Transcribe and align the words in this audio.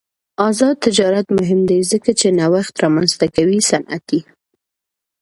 آزاد 0.47 0.75
تجارت 0.85 1.27
مهم 1.37 1.59
دی 1.69 1.79
ځکه 1.91 2.11
چې 2.19 2.27
نوښت 2.39 2.75
رامنځته 2.83 3.27
کوي 3.35 3.59
صنعتي. 3.69 4.19